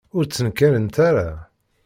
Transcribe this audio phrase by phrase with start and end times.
[0.17, 1.27] Ur d-ttnekkarent ara.